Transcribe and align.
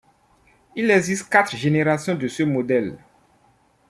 Il 0.75 0.89
existe 0.89 1.29
quatre 1.29 1.55
générations 1.55 2.15
de 2.15 2.27
ce 2.27 2.41
modèle. 2.41 2.97